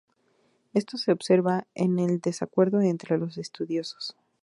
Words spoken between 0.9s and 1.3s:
se